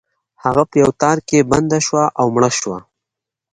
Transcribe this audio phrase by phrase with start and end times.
[0.43, 2.77] هغه په یو تار کې بنده شوه او مړه شوه.